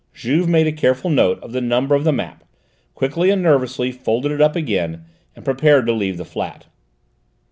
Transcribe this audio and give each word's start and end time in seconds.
Juve 0.15 0.49
made 0.49 0.65
a 0.65 0.71
careful 0.71 1.11
note 1.11 1.37
of 1.43 1.51
the 1.51 1.61
number 1.61 1.93
of 1.93 2.05
the 2.05 2.11
map, 2.11 2.43
quickly 2.95 3.29
and 3.29 3.43
nervously, 3.43 3.91
folded 3.91 4.31
it 4.31 4.41
up 4.41 4.55
again, 4.55 5.05
and 5.35 5.45
prepared 5.45 5.85
to 5.85 5.93
leave 5.93 6.17
the 6.17 6.25
flat. 6.25 6.65